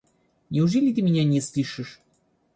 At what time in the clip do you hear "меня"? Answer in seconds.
1.03-1.23